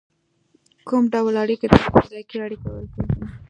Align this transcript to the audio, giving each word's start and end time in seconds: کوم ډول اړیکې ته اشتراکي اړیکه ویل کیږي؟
کوم 0.87 1.03
ډول 1.13 1.35
اړیکې 1.43 1.67
ته 1.71 1.77
اشتراکي 1.81 2.37
اړیکه 2.45 2.67
ویل 2.69 2.87
کیږي؟ 2.93 3.15